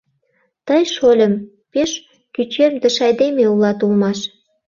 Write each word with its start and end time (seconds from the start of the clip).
Тый, 0.67 0.83
шольым, 0.95 1.33
пеш 1.71 1.91
кӱчемдыш 2.33 2.95
айдеме 3.05 3.45
улат 3.53 3.79
улмаш. 3.85 4.19